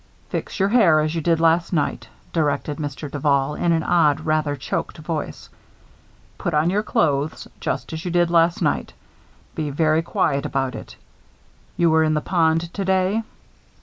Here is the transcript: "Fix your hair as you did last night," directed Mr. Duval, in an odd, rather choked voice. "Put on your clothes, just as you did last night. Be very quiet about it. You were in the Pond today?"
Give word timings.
"Fix 0.29 0.59
your 0.59 0.69
hair 0.69 0.99
as 0.99 1.13
you 1.13 1.21
did 1.21 1.39
last 1.39 1.71
night," 1.71 2.07
directed 2.33 2.77
Mr. 2.79 3.11
Duval, 3.11 3.53
in 3.53 3.71
an 3.71 3.83
odd, 3.83 4.21
rather 4.21 4.55
choked 4.55 4.97
voice. 4.97 5.47
"Put 6.39 6.55
on 6.55 6.71
your 6.71 6.81
clothes, 6.81 7.47
just 7.59 7.93
as 7.93 8.03
you 8.03 8.09
did 8.09 8.31
last 8.31 8.63
night. 8.63 8.93
Be 9.53 9.69
very 9.69 10.01
quiet 10.01 10.43
about 10.43 10.73
it. 10.73 10.95
You 11.77 11.91
were 11.91 12.03
in 12.03 12.15
the 12.15 12.19
Pond 12.21 12.73
today?" 12.73 13.21